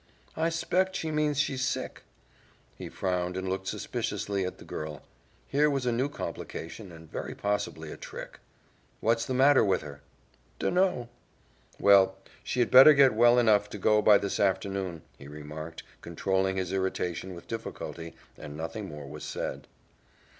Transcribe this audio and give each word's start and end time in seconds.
"I 0.35 0.49
'spect 0.49 0.95
she 0.95 1.11
means 1.11 1.39
she's 1.39 1.63
sick." 1.63 2.01
He 2.75 2.89
frowned 2.89 3.37
and 3.37 3.47
looked 3.47 3.67
suspiciously 3.67 4.43
at 4.47 4.57
the 4.57 4.65
girl. 4.65 5.03
Here 5.47 5.69
was 5.69 5.85
a 5.85 5.91
new 5.91 6.09
complication, 6.09 6.91
and 6.91 7.07
very 7.11 7.35
possibly 7.35 7.91
a 7.91 7.97
trick. 7.97 8.39
"What's 8.99 9.27
the 9.27 9.35
matter 9.35 9.63
with 9.63 9.83
her?" 9.83 10.01
"Dunno." 10.57 11.09
"Well, 11.79 12.17
she 12.43 12.61
had 12.61 12.71
better 12.71 12.95
get 12.95 13.13
well 13.13 13.37
enough 13.37 13.69
to 13.69 13.77
go 13.77 14.01
by 14.01 14.17
this 14.17 14.39
afternoon," 14.39 15.03
he 15.19 15.27
remarked, 15.27 15.83
controlling 16.01 16.57
his 16.57 16.73
irritation 16.73 17.35
with 17.35 17.47
difficulty, 17.47 18.15
and 18.39 18.57
nothing 18.57 18.89
more 18.89 19.05
was 19.05 19.23
said. 19.23 19.67